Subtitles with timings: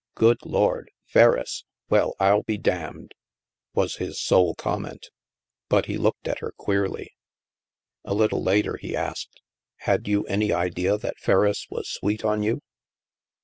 [0.15, 0.89] "Good Lord!
[1.05, 1.63] Ferriss!
[1.87, 3.11] Well, FU be damned!"
[3.75, 5.11] was his sole comment;
[5.69, 7.13] but he looked at her queerly.
[8.03, 8.43] THE MAELSTROM 189 A little
[8.73, 12.63] later he asked:'* Had you any idea that Ferriss was sweet on you